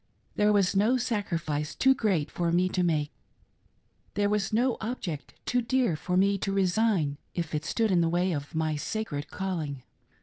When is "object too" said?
4.81-5.61